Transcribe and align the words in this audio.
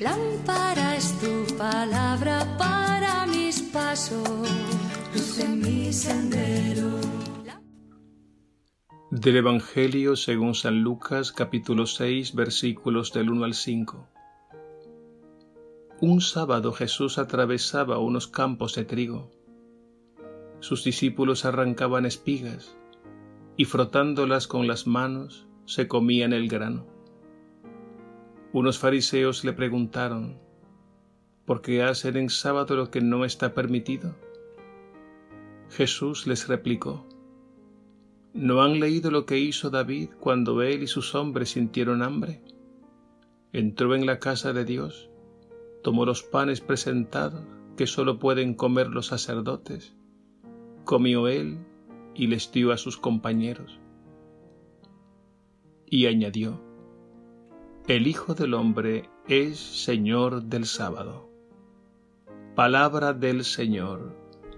Lámpara 0.00 0.96
es 0.96 1.18
tu 1.20 1.56
palabra 1.56 2.56
para 2.58 3.26
mis 3.26 3.62
pasos, 3.62 4.48
luz 5.14 5.38
en 5.38 5.60
mi 5.60 5.92
sendero. 5.92 7.00
Del 9.10 9.36
Evangelio 9.36 10.16
según 10.16 10.54
San 10.54 10.82
Lucas 10.82 11.32
capítulo 11.32 11.86
6 11.86 12.34
versículos 12.34 13.12
del 13.12 13.30
1 13.30 13.44
al 13.44 13.54
5. 13.54 14.06
Un 16.02 16.20
sábado 16.20 16.72
Jesús 16.72 17.18
atravesaba 17.18 17.98
unos 17.98 18.28
campos 18.28 18.74
de 18.74 18.84
trigo. 18.84 19.30
Sus 20.60 20.84
discípulos 20.84 21.44
arrancaban 21.44 22.04
espigas 22.04 22.76
y 23.56 23.64
frotándolas 23.64 24.46
con 24.46 24.66
las 24.66 24.86
manos 24.86 25.46
se 25.64 25.88
comían 25.88 26.32
el 26.32 26.48
grano. 26.48 26.99
Unos 28.52 28.80
fariseos 28.80 29.44
le 29.44 29.52
preguntaron, 29.52 30.36
¿por 31.44 31.62
qué 31.62 31.84
hacen 31.84 32.16
en 32.16 32.30
sábado 32.30 32.74
lo 32.74 32.90
que 32.90 33.00
no 33.00 33.24
está 33.24 33.54
permitido? 33.54 34.16
Jesús 35.70 36.26
les 36.26 36.48
replicó, 36.48 37.06
¿no 38.34 38.62
han 38.62 38.80
leído 38.80 39.12
lo 39.12 39.24
que 39.24 39.38
hizo 39.38 39.70
David 39.70 40.10
cuando 40.18 40.62
él 40.62 40.82
y 40.82 40.88
sus 40.88 41.14
hombres 41.14 41.50
sintieron 41.50 42.02
hambre? 42.02 42.42
Entró 43.52 43.94
en 43.94 44.04
la 44.04 44.18
casa 44.18 44.52
de 44.52 44.64
Dios, 44.64 45.10
tomó 45.84 46.04
los 46.04 46.24
panes 46.24 46.60
presentados 46.60 47.44
que 47.76 47.86
sólo 47.86 48.18
pueden 48.18 48.54
comer 48.54 48.88
los 48.88 49.06
sacerdotes, 49.06 49.94
comió 50.84 51.28
él 51.28 51.58
y 52.16 52.26
les 52.26 52.50
dio 52.50 52.72
a 52.72 52.78
sus 52.78 52.96
compañeros. 52.96 53.78
Y 55.86 56.06
añadió, 56.06 56.60
El 57.88 58.06
Hijo 58.06 58.34
del 58.34 58.54
Hombre 58.54 59.08
es 59.26 59.58
Señor 59.58 60.44
del 60.44 60.66
sábado. 60.66 61.28
Palabra 62.54 63.12
del 63.12 63.44
Señor. 63.44 64.16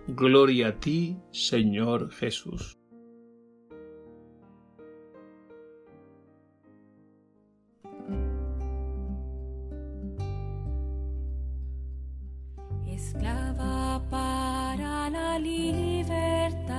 Gloria 0.09 0.69
a 0.69 0.81
ti, 0.81 1.17
Señor 1.31 2.11
Jesús. 2.11 2.77
Esclava 12.87 14.03
para 14.11 15.09
la 15.11 15.39
libertad, 15.39 16.77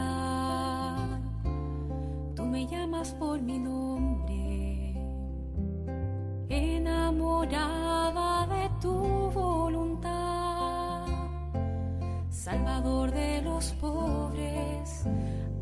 tú 2.36 2.46
me 2.46 2.68
llamas 2.68 3.14
por 3.16 3.42
mi 3.42 3.58
nombre, 3.60 4.13
De 12.84 13.42
los 13.42 13.72
pobres, 13.80 15.06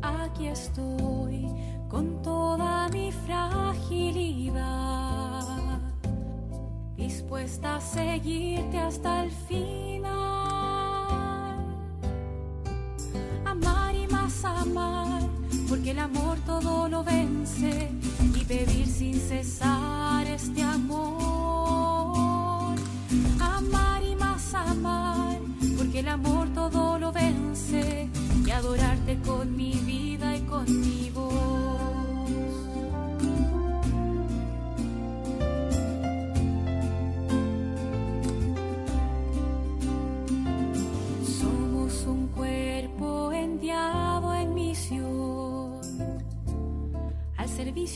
aquí 0.02 0.48
estoy 0.48 1.46
con 1.88 2.20
toda 2.20 2.88
mi 2.88 3.12
fragilidad, 3.12 4.60
dispuesta 6.96 7.76
a 7.76 7.80
seguirte 7.80 8.76
hasta 8.76 9.22
el 9.22 9.30
final. 9.30 10.02
amar 13.44 13.94
y 13.94 14.08
más 14.08 14.44
amar, 14.44 15.22
porque 15.68 15.92
el 15.92 16.00
amor 16.00 16.38
todo 16.44 16.88
lo 16.88 17.04
vence 17.04 17.88
y 18.34 18.44
pedir 18.44 18.88
sin 18.88 19.14
cesar 19.14 19.71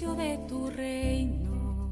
de 0.04 0.38
tu 0.46 0.68
reino. 0.68 1.88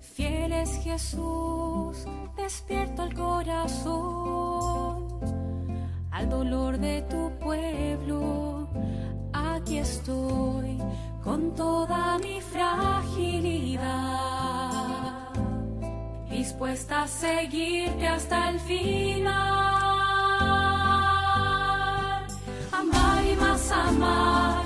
Fiel 0.00 0.52
es 0.52 0.70
Jesús, 0.82 2.04
despierta 2.36 3.04
el 3.04 3.14
corazón 3.14 5.08
al 6.10 6.28
dolor 6.28 6.76
de 6.78 7.00
tu 7.02 7.30
pueblo. 7.38 8.68
Aquí 9.32 9.78
estoy 9.78 10.76
con 11.24 11.54
toda 11.54 12.18
mi 12.18 12.42
fragilidad 12.42 14.20
dispuesta 16.40 17.02
a 17.02 17.06
seguirte 17.06 18.06
hasta 18.06 18.50
el 18.50 18.60
final. 18.60 19.30
Amar 22.72 23.24
y 23.24 23.36
más 23.36 23.70
amar, 23.70 24.64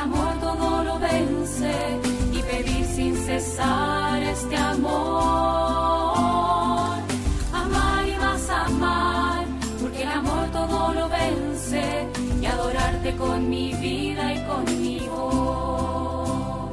amor 0.00 0.32
todo 0.40 0.82
lo 0.82 0.98
vence 0.98 2.00
y 2.32 2.42
pedir 2.42 2.84
sin 2.86 3.14
cesar 3.16 4.20
este 4.22 4.56
amor. 4.56 4.88
Amar 7.52 8.08
y 8.08 8.16
más 8.16 8.48
amar, 8.48 9.44
porque 9.80 10.02
el 10.02 10.08
amor 10.08 10.48
todo 10.52 10.94
lo 10.94 11.08
vence 11.08 12.08
y 12.40 12.46
adorarte 12.46 13.14
con 13.16 13.50
mi 13.50 13.74
vida 13.74 14.34
y 14.34 14.42
con 14.48 14.64
mi 14.64 15.00
voz 15.00 16.70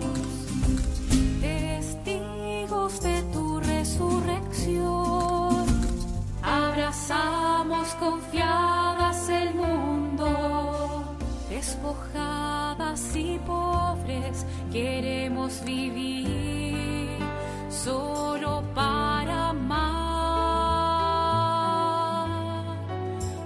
testigos 1.42 3.02
de 3.02 3.22
tu 3.34 3.60
resurrección. 3.60 5.66
Abrazamos 6.42 7.88
confiadas 8.00 9.28
el 9.30 9.54
mundo, 9.54 9.97
despojadas 11.58 13.16
y 13.16 13.40
pobres, 13.40 14.46
queremos 14.72 15.64
vivir 15.66 17.18
solo 17.68 18.64
para 18.76 19.50
amar. 19.50 19.88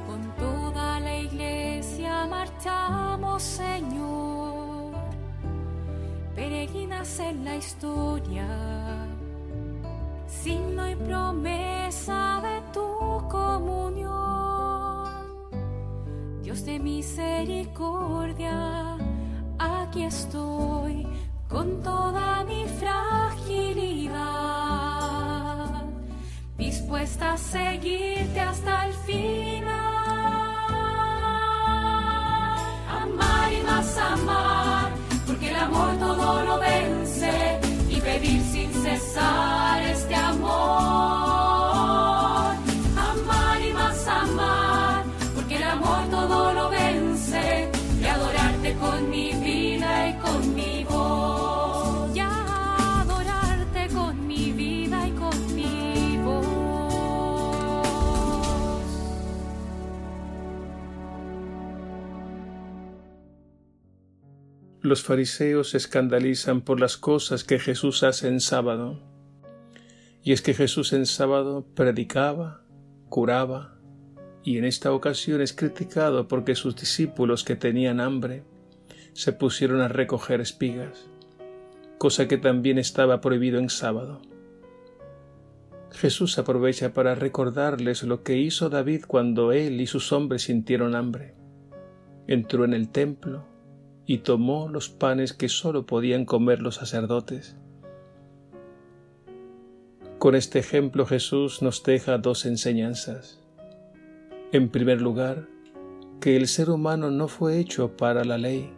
Con 0.07 0.21
toda 0.38 1.00
la 1.00 1.17
iglesia 1.19 2.27
marchamos, 2.27 3.41
Señor 3.41 4.91
peregrinas 6.35 7.19
en 7.19 7.45
la 7.45 7.55
historia, 7.55 8.47
signo 10.27 10.89
y 10.89 10.95
promesa 10.95 12.41
de 12.41 12.61
tu 12.73 12.88
comunión. 13.29 14.20
Dios 16.51 16.66
de 16.66 16.79
misericordia, 16.79 18.51
aquí 19.57 20.03
estoy 20.03 21.07
con 21.47 21.81
toda 21.81 22.44
mi 22.44 22.66
fragilidad, 22.67 24.12
dispuesta 26.57 27.31
a 27.35 27.38
seguirte 27.38 28.41
hasta 28.41 28.88
el 28.88 28.94
final. 29.06 29.72
Amar 33.01 33.53
y 33.53 33.62
más 33.63 33.97
amar, 33.97 34.91
porque 35.25 35.51
el 35.51 35.56
amor 35.56 35.95
todo 36.00 36.44
lo 36.44 36.59
vence 36.59 37.62
y 37.89 38.01
pedir 38.01 38.41
sin 38.41 38.74
cesar 38.74 39.61
Los 64.83 65.04
fariseos 65.04 65.69
se 65.69 65.78
escandalizan 65.78 66.62
por 66.62 66.80
las 66.80 66.98
cosas 66.98 67.44
que 67.44 67.60
Jesús 67.60 68.01
hace 68.01 68.28
en 68.28 68.39
sábado. 68.39 69.00
Y 70.24 70.31
es 70.31 70.42
que 70.42 70.56
Jesús 70.56 70.92
en 70.94 71.06
sábado 71.06 71.68
predicaba, 71.75 72.63
curaba, 73.07 73.78
y 74.44 74.57
en 74.57 74.66
esta 74.66 74.92
ocasión 74.92 75.39
es 75.39 75.54
criticado 75.54 76.28
porque 76.28 76.56
sus 76.56 76.75
discípulos 76.75 77.44
que 77.44 77.56
tenían 77.56 78.00
hambre 78.00 78.44
se 79.13 79.33
pusieron 79.33 79.81
a 79.81 79.88
recoger 79.88 80.42
espigas, 80.42 81.07
cosa 82.00 82.27
que 82.27 82.39
también 82.39 82.80
estaba 82.80 83.22
prohibido 83.22 83.60
en 83.60 83.69
sábado. 83.69 84.24
Jesús 85.92 86.39
aprovecha 86.39 86.92
para 86.92 87.13
recordarles 87.13 88.01
lo 88.01 88.24
que 88.24 88.38
hizo 88.38 88.69
David 88.69 89.04
cuando 89.07 89.51
él 89.51 89.80
y 89.80 89.86
sus 89.86 90.12
hombres 90.12 90.42
sintieron 90.42 90.95
hambre. 90.95 91.36
Entró 92.25 92.66
en 92.66 92.74
el 92.74 92.89
templo 92.89 93.50
y 94.12 94.18
tomó 94.18 94.68
los 94.68 94.90
panes 94.90 95.31
que 95.31 95.48
sólo 95.48 95.86
podían 95.86 96.25
comer 96.25 96.62
los 96.62 96.75
sacerdotes. 96.75 97.56
Con 100.19 100.36
este 100.36 100.60
ejemplo 100.60 101.06
Jesús 101.06 101.62
nos 101.62 101.81
deja 101.81 102.18
dos 102.18 102.46
enseñanzas. 102.46 103.40
En 104.52 104.68
primer 104.68 105.02
lugar, 105.02 105.48
que 106.19 106.36
el 106.36 106.50
ser 106.50 106.72
humano 106.72 107.10
no 107.10 107.30
fue 107.30 107.58
hecho 107.58 107.96
para 107.96 108.25
la 108.25 108.38
ley, 108.38 108.69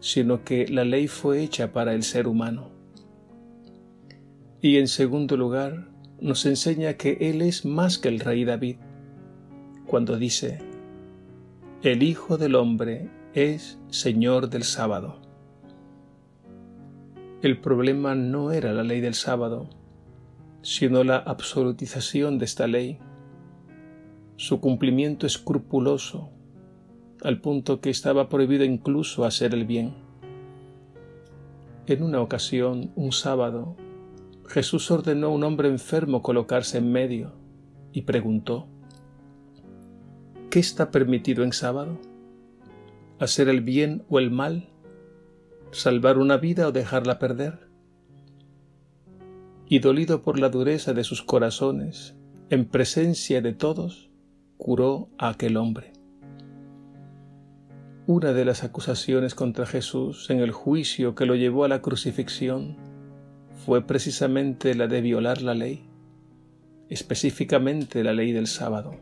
sino 0.00 0.44
que 0.44 0.66
la 0.66 0.86
ley 0.86 1.08
fue 1.08 1.42
hecha 1.42 1.74
para 1.74 1.92
el 1.92 2.02
ser 2.02 2.26
humano. 2.26 2.70
Y 4.62 4.78
en 4.78 4.88
segundo 4.88 5.36
lugar, 5.36 5.88
nos 6.22 6.46
enseña 6.46 6.94
que 6.94 7.18
Él 7.20 7.42
es 7.42 7.66
más 7.66 7.98
que 7.98 8.08
el 8.08 8.20
rey 8.20 8.46
David, 8.46 8.76
cuando 9.86 10.16
dice, 10.16 10.58
el 11.82 12.02
Hijo 12.02 12.38
del 12.38 12.54
Hombre 12.54 13.10
es 13.34 13.78
Señor 13.90 14.48
del 14.48 14.62
sábado. 14.62 15.20
El 17.42 17.60
problema 17.60 18.14
no 18.14 18.52
era 18.52 18.72
la 18.72 18.82
ley 18.82 19.00
del 19.00 19.14
sábado, 19.14 19.68
sino 20.62 21.04
la 21.04 21.18
absolutización 21.18 22.38
de 22.38 22.46
esta 22.46 22.66
ley, 22.66 22.98
su 24.36 24.60
cumplimiento 24.60 25.26
escrupuloso, 25.26 26.30
al 27.22 27.40
punto 27.40 27.80
que 27.80 27.90
estaba 27.90 28.28
prohibido 28.28 28.64
incluso 28.64 29.24
hacer 29.24 29.54
el 29.54 29.66
bien. 29.66 29.94
En 31.86 32.02
una 32.02 32.20
ocasión, 32.20 32.92
un 32.96 33.12
sábado, 33.12 33.76
Jesús 34.46 34.90
ordenó 34.90 35.28
a 35.28 35.30
un 35.30 35.44
hombre 35.44 35.68
enfermo 35.68 36.22
colocarse 36.22 36.78
en 36.78 36.90
medio 36.90 37.32
y 37.92 38.02
preguntó, 38.02 38.66
¿qué 40.50 40.58
está 40.58 40.90
permitido 40.90 41.44
en 41.44 41.52
sábado? 41.52 41.98
¿Hacer 43.18 43.48
el 43.48 43.60
bien 43.60 44.04
o 44.08 44.18
el 44.18 44.30
mal? 44.30 44.68
¿Salvar 45.70 46.18
una 46.18 46.36
vida 46.36 46.68
o 46.68 46.72
dejarla 46.72 47.18
perder? 47.18 47.68
y 49.68 49.80
dolido 49.80 50.22
por 50.22 50.38
la 50.38 50.48
dureza 50.48 50.94
de 50.94 51.04
sus 51.04 51.22
corazones, 51.22 52.14
en 52.48 52.64
presencia 52.64 53.42
de 53.42 53.52
todos, 53.52 54.10
curó 54.56 55.10
a 55.18 55.28
aquel 55.28 55.56
hombre. 55.58 55.92
Una 58.06 58.32
de 58.32 58.46
las 58.46 58.64
acusaciones 58.64 59.34
contra 59.34 59.66
Jesús 59.66 60.30
en 60.30 60.40
el 60.40 60.52
juicio 60.52 61.14
que 61.14 61.26
lo 61.26 61.34
llevó 61.34 61.64
a 61.64 61.68
la 61.68 61.82
crucifixión 61.82 62.76
fue 63.66 63.86
precisamente 63.86 64.74
la 64.74 64.86
de 64.86 65.02
violar 65.02 65.42
la 65.42 65.54
ley, 65.54 65.84
específicamente 66.88 68.02
la 68.02 68.14
ley 68.14 68.32
del 68.32 68.46
sábado. 68.46 68.92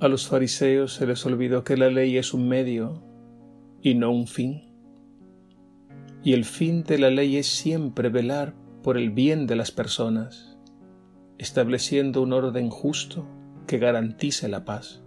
A 0.00 0.08
los 0.08 0.28
fariseos 0.28 0.94
se 0.94 1.06
les 1.06 1.24
olvidó 1.26 1.64
que 1.64 1.76
la 1.76 1.90
ley 1.90 2.16
es 2.18 2.34
un 2.34 2.48
medio 2.48 3.02
y 3.82 3.94
no 3.94 4.10
un 4.10 4.26
fin 4.26 4.66
y 6.26 6.32
el 6.32 6.44
fin 6.44 6.82
de 6.82 6.98
la 6.98 7.08
ley 7.08 7.36
es 7.36 7.46
siempre 7.46 8.08
velar 8.08 8.52
por 8.82 8.98
el 8.98 9.10
bien 9.10 9.46
de 9.46 9.54
las 9.54 9.70
personas, 9.70 10.58
estableciendo 11.38 12.20
un 12.20 12.32
orden 12.32 12.68
justo 12.68 13.28
que 13.68 13.78
garantice 13.78 14.48
la 14.48 14.64
paz. 14.64 15.04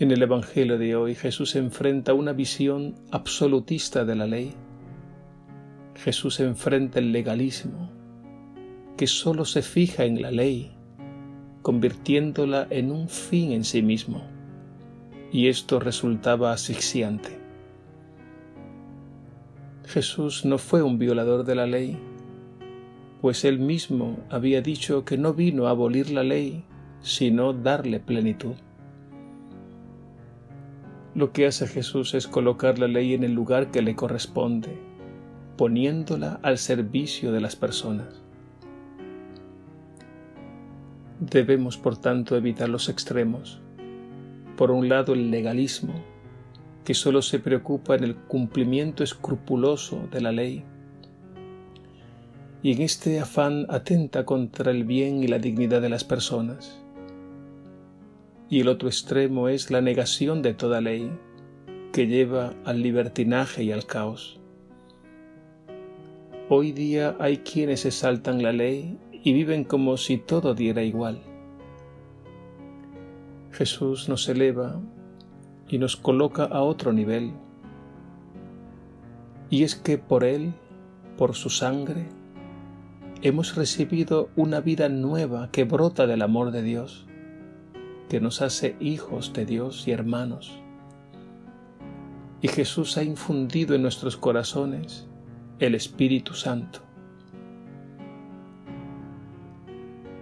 En 0.00 0.10
el 0.10 0.20
Evangelio 0.22 0.76
de 0.76 0.96
hoy 0.96 1.14
Jesús 1.14 1.54
enfrenta 1.54 2.14
una 2.14 2.32
visión 2.32 2.96
absolutista 3.12 4.04
de 4.04 4.16
la 4.16 4.26
ley. 4.26 4.54
Jesús 5.94 6.40
enfrenta 6.40 6.98
el 6.98 7.12
legalismo, 7.12 7.92
que 8.96 9.06
sólo 9.06 9.44
se 9.44 9.62
fija 9.62 10.04
en 10.04 10.20
la 10.20 10.32
ley, 10.32 10.72
convirtiéndola 11.62 12.66
en 12.70 12.90
un 12.90 13.08
fin 13.08 13.52
en 13.52 13.64
sí 13.64 13.82
mismo, 13.82 14.22
y 15.32 15.48
esto 15.48 15.80
resultaba 15.80 16.52
asfixiante. 16.52 17.38
Jesús 19.86 20.44
no 20.44 20.58
fue 20.58 20.82
un 20.82 20.98
violador 20.98 21.44
de 21.44 21.54
la 21.54 21.66
ley, 21.66 21.98
pues 23.20 23.44
él 23.44 23.58
mismo 23.58 24.18
había 24.30 24.60
dicho 24.62 25.04
que 25.04 25.16
no 25.16 25.32
vino 25.32 25.66
a 25.66 25.70
abolir 25.70 26.10
la 26.10 26.24
ley, 26.24 26.64
sino 27.00 27.52
darle 27.52 28.00
plenitud. 28.00 28.54
Lo 31.14 31.32
que 31.32 31.46
hace 31.46 31.66
Jesús 31.66 32.14
es 32.14 32.26
colocar 32.26 32.78
la 32.78 32.88
ley 32.88 33.12
en 33.12 33.22
el 33.22 33.32
lugar 33.32 33.70
que 33.70 33.82
le 33.82 33.94
corresponde, 33.94 34.78
poniéndola 35.56 36.40
al 36.42 36.58
servicio 36.58 37.32
de 37.32 37.40
las 37.40 37.54
personas. 37.54 38.21
Debemos, 41.30 41.78
por 41.78 41.96
tanto, 41.96 42.36
evitar 42.36 42.68
los 42.68 42.88
extremos. 42.88 43.60
Por 44.56 44.72
un 44.72 44.88
lado, 44.88 45.12
el 45.12 45.30
legalismo, 45.30 45.94
que 46.84 46.94
solo 46.94 47.22
se 47.22 47.38
preocupa 47.38 47.94
en 47.94 48.02
el 48.02 48.16
cumplimiento 48.16 49.04
escrupuloso 49.04 50.08
de 50.10 50.20
la 50.20 50.32
ley. 50.32 50.64
Y 52.64 52.72
en 52.72 52.82
este 52.82 53.20
afán 53.20 53.66
atenta 53.68 54.24
contra 54.24 54.72
el 54.72 54.82
bien 54.82 55.22
y 55.22 55.28
la 55.28 55.38
dignidad 55.38 55.80
de 55.80 55.90
las 55.90 56.02
personas. 56.02 56.82
Y 58.50 58.58
el 58.58 58.66
otro 58.66 58.88
extremo 58.88 59.48
es 59.48 59.70
la 59.70 59.80
negación 59.80 60.42
de 60.42 60.54
toda 60.54 60.80
ley, 60.80 61.08
que 61.92 62.08
lleva 62.08 62.52
al 62.64 62.82
libertinaje 62.82 63.62
y 63.62 63.70
al 63.70 63.86
caos. 63.86 64.40
Hoy 66.48 66.72
día 66.72 67.14
hay 67.20 67.38
quienes 67.38 67.78
se 67.80 67.92
saltan 67.92 68.42
la 68.42 68.52
ley 68.52 68.98
y 69.22 69.32
viven 69.32 69.64
como 69.64 69.96
si 69.96 70.18
todo 70.18 70.54
diera 70.54 70.82
igual. 70.82 71.22
Jesús 73.52 74.08
nos 74.08 74.28
eleva 74.28 74.80
y 75.68 75.78
nos 75.78 75.96
coloca 75.96 76.44
a 76.44 76.62
otro 76.62 76.92
nivel. 76.92 77.32
Y 79.50 79.62
es 79.62 79.76
que 79.76 79.98
por 79.98 80.24
Él, 80.24 80.54
por 81.16 81.34
su 81.34 81.50
sangre, 81.50 82.08
hemos 83.20 83.54
recibido 83.54 84.30
una 84.34 84.60
vida 84.60 84.88
nueva 84.88 85.50
que 85.52 85.64
brota 85.64 86.06
del 86.06 86.22
amor 86.22 86.50
de 86.50 86.62
Dios, 86.62 87.06
que 88.08 88.20
nos 88.20 88.42
hace 88.42 88.76
hijos 88.80 89.32
de 89.32 89.46
Dios 89.46 89.86
y 89.86 89.92
hermanos. 89.92 90.58
Y 92.40 92.48
Jesús 92.48 92.96
ha 92.96 93.04
infundido 93.04 93.76
en 93.76 93.82
nuestros 93.82 94.16
corazones 94.16 95.06
el 95.60 95.76
Espíritu 95.76 96.34
Santo 96.34 96.80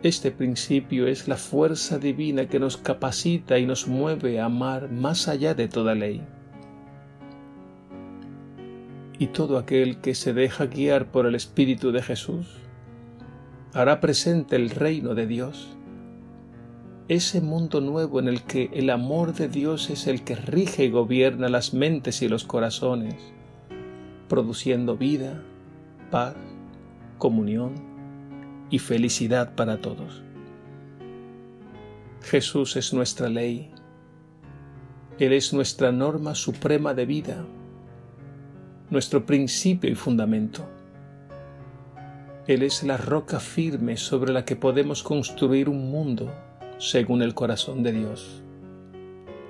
Este 0.03 0.31
principio 0.31 1.07
es 1.07 1.29
la 1.29 1.37
fuerza 1.37 1.99
divina 1.99 2.47
que 2.47 2.59
nos 2.59 2.79
capacita 2.79 3.59
y 3.59 3.67
nos 3.67 3.87
mueve 3.87 4.41
a 4.41 4.47
amar 4.47 4.91
más 4.91 5.29
allá 5.29 5.53
de 5.53 5.69
toda 5.69 5.95
ley. 5.95 6.23
Y 9.19 9.27
todo 9.27 9.59
aquel 9.59 10.01
que 10.01 10.15
se 10.15 10.33
deja 10.33 10.65
guiar 10.65 11.11
por 11.11 11.27
el 11.27 11.35
Espíritu 11.35 11.93
de 11.93 12.01
Jesús 12.01 12.47
hará 13.75 14.01
presente 14.01 14.57
el 14.57 14.71
reino 14.71 15.15
de 15.15 15.27
Dios, 15.27 15.77
ese 17.09 17.43
mundo 17.43 17.83
nuevo 17.83 18.21
en 18.21 18.29
el 18.29 18.43
que 18.43 18.71
el 18.73 18.89
amor 18.89 19.35
de 19.35 19.49
Dios 19.49 19.91
es 19.91 20.07
el 20.07 20.25
que 20.25 20.35
rige 20.35 20.85
y 20.85 20.91
gobierna 20.91 21.51
las 21.51 21.75
mentes 21.75 22.23
y 22.23 22.29
los 22.29 22.45
corazones, 22.45 23.17
produciendo 24.29 24.97
vida, 24.97 25.43
paz, 26.11 26.37
comunión, 27.19 27.90
y 28.71 28.79
felicidad 28.79 29.55
para 29.55 29.79
todos. 29.79 30.23
Jesús 32.23 32.77
es 32.77 32.93
nuestra 32.93 33.29
ley. 33.29 33.71
Él 35.19 35.33
es 35.33 35.53
nuestra 35.53 35.93
norma 35.93 36.35
suprema 36.35 36.95
de 36.95 37.07
vida, 37.07 37.45
nuestro 38.89 39.27
principio 39.27 39.91
y 39.91 39.95
fundamento. 39.95 40.67
Él 42.47 42.63
es 42.63 42.83
la 42.83 42.97
roca 42.97 43.39
firme 43.39 43.97
sobre 43.97 44.33
la 44.33 44.45
que 44.45 44.57
podemos 44.57 45.03
construir 45.03 45.69
un 45.69 45.91
mundo 45.91 46.33
según 46.79 47.23
el 47.23 47.35
corazón 47.35 47.83
de 47.83 47.93
Dios, 47.93 48.43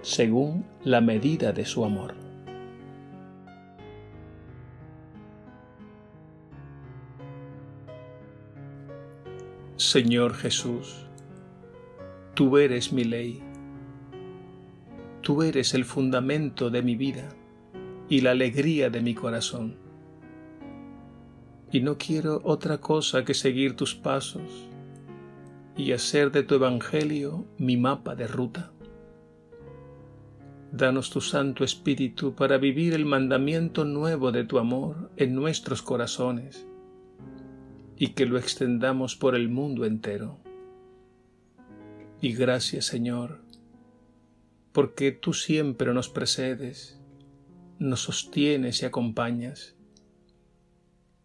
según 0.03 0.65
la 0.83 1.01
medida 1.01 1.53
de 1.53 1.65
su 1.65 1.85
amor. 1.85 2.30
Señor 9.81 10.35
Jesús, 10.35 11.07
tú 12.35 12.59
eres 12.59 12.93
mi 12.93 13.03
ley, 13.03 13.43
tú 15.23 15.43
eres 15.43 15.73
el 15.73 15.87
fundamento 15.87 16.69
de 16.69 16.83
mi 16.83 16.97
vida 16.97 17.31
y 18.07 18.21
la 18.21 18.33
alegría 18.33 18.91
de 18.91 19.01
mi 19.01 19.15
corazón. 19.15 19.79
Y 21.73 21.81
no 21.81 21.97
quiero 21.97 22.43
otra 22.45 22.83
cosa 22.83 23.25
que 23.25 23.33
seguir 23.33 23.75
tus 23.75 23.95
pasos 23.95 24.69
y 25.79 25.93
hacer 25.93 26.31
de 26.31 26.43
tu 26.43 26.57
Evangelio 26.57 27.47
mi 27.57 27.79
mapa 27.79 28.15
de 28.15 28.27
ruta. 28.27 28.73
Danos 30.73 31.09
tu 31.09 31.23
Santo 31.23 31.65
Espíritu 31.65 32.35
para 32.35 32.59
vivir 32.59 32.93
el 32.93 33.07
mandamiento 33.07 33.87
nuevo 33.87 34.31
de 34.31 34.45
tu 34.45 34.59
amor 34.59 35.11
en 35.17 35.35
nuestros 35.35 35.81
corazones 35.81 36.67
y 38.01 38.15
que 38.15 38.25
lo 38.25 38.39
extendamos 38.39 39.15
por 39.15 39.37
el 39.37 39.51
mundo 39.51 39.85
entero. 39.85 40.39
Y 42.23 42.33
gracias 42.33 42.87
Señor, 42.87 43.43
porque 44.73 45.13
tú 45.13 45.35
siempre 45.35 45.93
nos 45.93 46.09
precedes, 46.09 46.99
nos 47.79 48.01
sostienes 48.01 48.81
y 48.81 48.87
acompañas, 48.87 49.77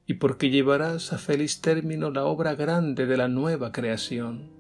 y 0.06 0.16
porque 0.16 0.50
llevarás 0.50 1.14
a 1.14 1.18
feliz 1.18 1.62
término 1.62 2.12
la 2.12 2.26
obra 2.26 2.56
grande 2.56 3.06
de 3.06 3.16
la 3.16 3.30
nueva 3.30 3.72
creación, 3.72 4.52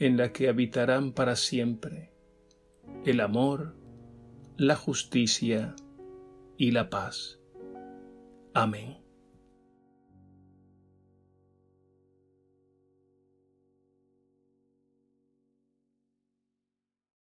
en 0.00 0.16
la 0.16 0.32
que 0.32 0.48
habitarán 0.48 1.12
para 1.12 1.36
siempre 1.36 2.12
el 3.04 3.20
amor, 3.20 3.76
la 4.56 4.74
justicia 4.74 5.76
y 6.56 6.72
la 6.72 6.90
paz. 6.90 7.38
Amén. 8.54 8.99